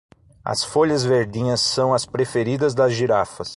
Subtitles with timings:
[0.43, 3.49] As folhas verdinhas são as preferidas das girafas